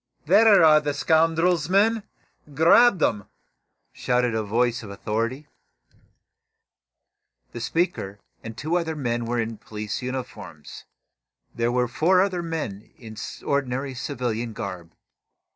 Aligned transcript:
"There 0.25 0.63
are 0.65 0.81
the 0.81 0.95
scoundrels, 0.95 1.69
men! 1.69 2.01
Grab 2.55 2.97
them!" 2.97 3.29
shouted 3.93 4.33
a 4.33 4.41
voice 4.41 4.81
of 4.81 4.89
authority. 4.89 5.47
The 7.51 7.61
speaker 7.61 8.19
and 8.43 8.57
two 8.57 8.77
other 8.77 8.95
men 8.95 9.25
were 9.25 9.39
in 9.39 9.59
police 9.59 10.01
uniforms. 10.01 10.85
Four 11.55 12.19
other 12.19 12.41
men 12.41 12.79
there 12.97 13.11
were 13.11 13.15
in 13.15 13.15
ordinary 13.45 13.93
civilian 13.93 14.53
garb. 14.53 14.91